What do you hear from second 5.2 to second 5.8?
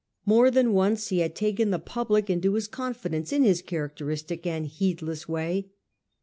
way.